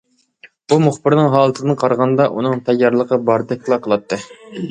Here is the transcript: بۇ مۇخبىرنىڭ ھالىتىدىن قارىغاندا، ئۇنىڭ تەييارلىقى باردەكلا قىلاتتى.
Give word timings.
بۇ 0.71 0.77
مۇخبىرنىڭ 0.85 1.27
ھالىتىدىن 1.33 1.77
قارىغاندا، 1.83 2.27
ئۇنىڭ 2.37 2.57
تەييارلىقى 2.69 3.19
باردەكلا 3.31 3.79
قىلاتتى. 3.85 4.21